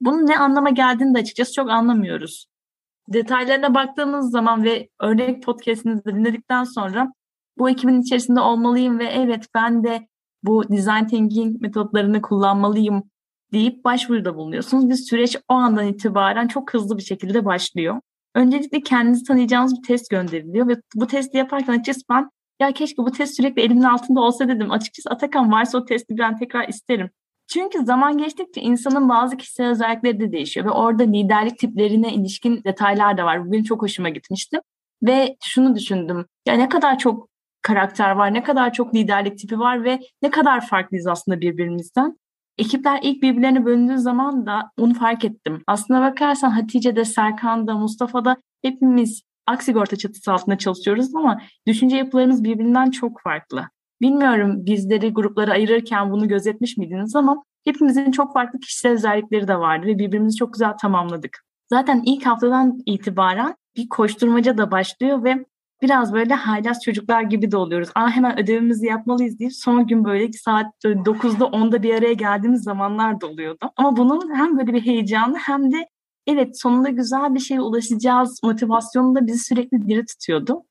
[0.01, 2.45] bunun ne anlama geldiğini de açıkçası çok anlamıyoruz.
[3.13, 7.13] Detaylarına baktığınız zaman ve örnek podcastinizi dinledikten sonra
[7.57, 10.07] bu ekibin içerisinde olmalıyım ve evet ben de
[10.43, 13.03] bu design thinking metotlarını kullanmalıyım
[13.53, 14.89] deyip başvuruda bulunuyorsunuz.
[14.89, 18.01] Bir süreç o andan itibaren çok hızlı bir şekilde başlıyor.
[18.35, 22.29] Öncelikle kendinizi tanıyacağınız bir test gönderiliyor ve bu testi yaparken açıkçası ben
[22.61, 24.71] ya keşke bu test sürekli elimin altında olsa dedim.
[24.71, 27.09] Açıkçası Atakan varsa o testi ben tekrar isterim.
[27.47, 33.17] Çünkü zaman geçtikçe insanın bazı kişisel özellikleri de değişiyor ve orada liderlik tiplerine ilişkin detaylar
[33.17, 33.47] da var.
[33.47, 34.59] Bu benim çok hoşuma gitmişti.
[35.03, 36.25] Ve şunu düşündüm.
[36.47, 37.29] Ya ne kadar çok
[37.61, 42.17] karakter var, ne kadar çok liderlik tipi var ve ne kadar farklıyız aslında birbirimizden.
[42.57, 45.63] Ekipler ilk birbirlerine bölündüğü zaman da onu fark ettim.
[45.67, 53.21] Aslına bakarsan Hatice'de, Serkan'da, Mustafa'da hepimiz Aksigorta çatısı altında çalışıyoruz ama düşünce yapılarımız birbirinden çok
[53.21, 53.63] farklı.
[54.01, 59.87] Bilmiyorum bizleri gruplara ayırırken bunu gözetmiş miydiniz ama hepimizin çok farklı kişisel özellikleri de vardı
[59.87, 61.45] ve birbirimizi çok güzel tamamladık.
[61.69, 65.45] Zaten ilk haftadan itibaren bir koşturmaca da başlıyor ve
[65.81, 67.89] biraz böyle haylaz çocuklar gibi de oluyoruz.
[67.95, 73.21] Aa hemen ödevimizi yapmalıyız deyip son gün böyle saat 9'da 10'da bir araya geldiğimiz zamanlar
[73.21, 73.71] da oluyordu.
[73.77, 75.89] Ama bunun hem böyle bir heyecanı hem de
[76.27, 80.63] evet sonunda güzel bir şeye ulaşacağız motivasyonu da bizi sürekli diri tutuyordu.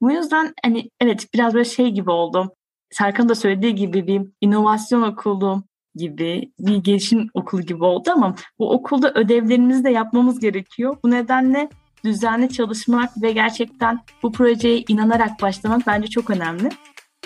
[0.00, 2.50] Bu yüzden hani evet biraz böyle şey gibi oldum.
[2.90, 5.62] Serkan da söylediği gibi bir inovasyon okulu
[5.94, 10.96] gibi bir gelişim okulu gibi oldu ama bu okulda ödevlerimizi de yapmamız gerekiyor.
[11.04, 11.68] Bu nedenle
[12.04, 16.68] düzenli çalışmak ve gerçekten bu projeye inanarak başlamak bence çok önemli.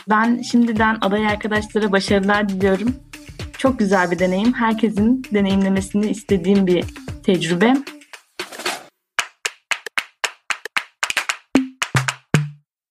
[0.08, 2.96] Ben şimdiden aday arkadaşlara başarılar diliyorum.
[3.58, 4.52] Çok güzel bir deneyim.
[4.52, 6.84] Herkesin deneyimlemesini istediğim bir
[7.24, 7.74] tecrübe.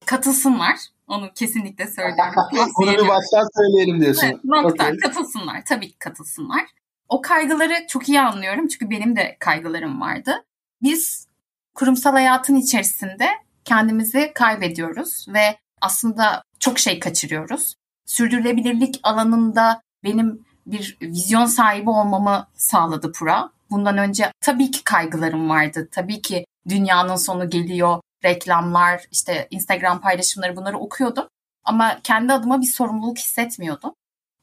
[0.06, 0.78] Katılsınlar.
[1.08, 2.34] Onu kesinlikle söylüyorum.
[2.80, 4.28] Bunu bir baştan söyleyelim diyorsun.
[4.28, 4.84] Evet, nokta.
[4.84, 4.98] Okay.
[4.98, 5.62] Katılsınlar.
[5.68, 6.62] Tabii ki katılsınlar.
[7.10, 8.68] O kaygıları çok iyi anlıyorum.
[8.68, 10.46] Çünkü benim de kaygılarım vardı.
[10.82, 11.28] Biz
[11.76, 13.30] kurumsal hayatın içerisinde
[13.66, 17.76] kendimizi kaybediyoruz ve aslında çok şey kaçırıyoruz.
[18.06, 23.50] Sürdürülebilirlik alanında benim bir vizyon sahibi olmamı sağladı Pura.
[23.70, 25.90] Bundan önce tabii ki kaygılarım vardı.
[25.92, 31.28] Tabii ki dünyanın sonu geliyor, reklamlar, işte Instagram paylaşımları bunları okuyordum.
[31.64, 33.94] Ama kendi adıma bir sorumluluk hissetmiyordum.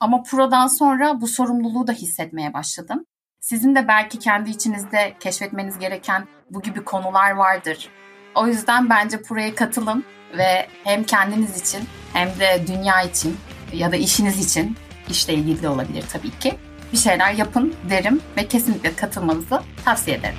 [0.00, 3.04] Ama Pura'dan sonra bu sorumluluğu da hissetmeye başladım.
[3.42, 7.88] Sizin de belki kendi içinizde keşfetmeniz gereken bu gibi konular vardır.
[8.34, 10.04] O yüzden bence buraya katılın
[10.38, 11.80] ve hem kendiniz için
[12.12, 13.36] hem de dünya için
[13.72, 14.76] ya da işiniz için
[15.08, 16.54] işle ilgili de olabilir tabii ki
[16.92, 20.38] bir şeyler yapın derim ve kesinlikle katılmanızı tavsiye ederim.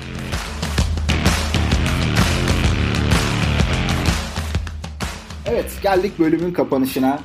[5.46, 7.20] Evet geldik bölümün kapanışına.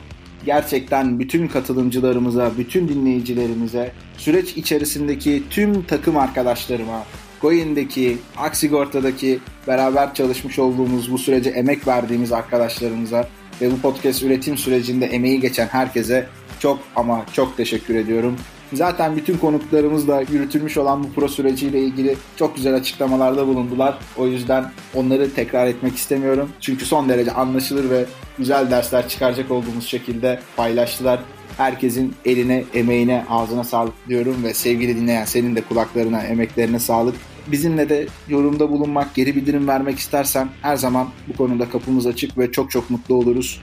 [0.48, 7.04] Gerçekten bütün katılımcılarımıza, bütün dinleyicilerimize, süreç içerisindeki tüm takım arkadaşlarıma,
[7.42, 13.28] Goin'deki, Aksigorta'daki beraber çalışmış olduğumuz bu sürece emek verdiğimiz arkadaşlarımıza
[13.60, 16.26] ve bu podcast üretim sürecinde emeği geçen herkese
[16.60, 18.36] çok ama çok teşekkür ediyorum.
[18.72, 23.98] Zaten bütün konuklarımız da yürütülmüş olan bu pro süreciyle ilgili çok güzel açıklamalarda bulundular.
[24.16, 26.50] O yüzden onları tekrar etmek istemiyorum.
[26.60, 28.04] Çünkü son derece anlaşılır ve
[28.38, 31.20] güzel dersler çıkaracak olduğumuz şekilde paylaştılar.
[31.56, 37.14] Herkesin eline, emeğine, ağzına sağlık diyorum ve sevgili dinleyen senin de kulaklarına, emeklerine sağlık.
[37.46, 42.52] Bizimle de yorumda bulunmak, geri bildirim vermek istersen her zaman bu konuda kapımız açık ve
[42.52, 43.62] çok çok mutlu oluruz.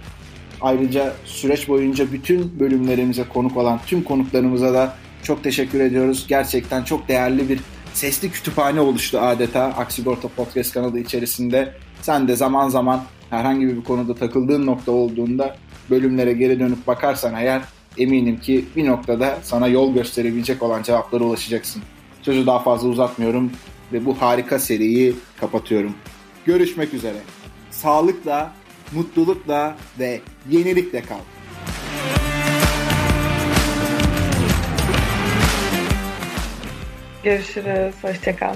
[0.66, 6.26] Ayrıca süreç boyunca bütün bölümlerimize konuk olan tüm konuklarımıza da çok teşekkür ediyoruz.
[6.28, 7.60] Gerçekten çok değerli bir
[7.94, 11.74] sesli kütüphane oluştu adeta Aksigorta Podcast kanalı içerisinde.
[12.02, 15.58] Sen de zaman zaman herhangi bir konuda takıldığın nokta olduğunda
[15.90, 17.62] bölümlere geri dönüp bakarsan eğer
[17.98, 21.82] eminim ki bir noktada sana yol gösterebilecek olan cevaplara ulaşacaksın.
[22.22, 23.52] Sözü daha fazla uzatmıyorum
[23.94, 25.94] ve bu harika seriyi kapatıyorum.
[26.46, 27.18] Görüşmek üzere.
[27.72, 28.54] Sağlıkla,
[28.96, 31.20] mutlulukla ve yenilikle kal.
[37.24, 37.96] Görüşürüz.
[38.02, 38.56] Hoşçakal.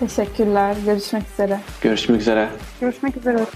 [0.00, 0.76] Teşekkürler.
[0.86, 1.60] Görüşmek üzere.
[1.80, 2.48] Görüşmek üzere.
[2.80, 3.46] Görüşmek üzere.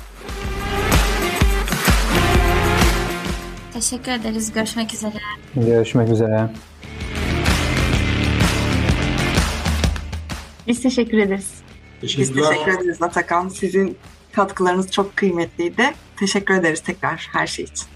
[3.72, 4.52] Teşekkür ederiz.
[4.52, 5.12] Görüşmek üzere.
[5.54, 6.50] Görüşmek üzere.
[10.66, 11.50] Biz teşekkür ederiz.
[12.02, 13.48] Biz teşekkür ederiz Atakan.
[13.48, 13.98] Sizin
[14.32, 15.94] katkılarınız çok kıymetliydi.
[16.16, 17.86] Teşekkür ederiz tekrar her şey için.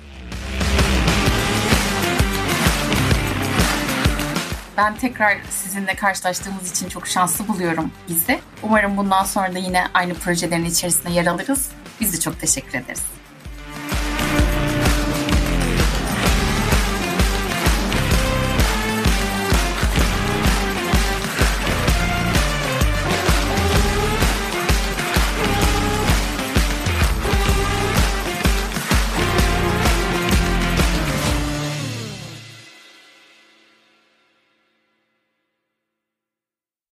[4.76, 8.40] Ben tekrar sizinle karşılaştığımız için çok şanslı buluyorum bizi.
[8.62, 11.70] Umarım bundan sonra da yine aynı projelerin içerisinde yer alırız.
[12.00, 13.02] Biz de çok teşekkür ederiz.